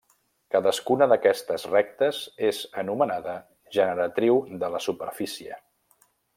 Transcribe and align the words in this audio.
Cadascuna 0.53 1.07
d'aquestes 1.11 1.65
rectes 1.73 2.23
és 2.49 2.63
anomenada 2.85 3.37
generatriu 3.79 4.41
de 4.65 4.73
la 4.77 4.85
superfície. 4.89 5.63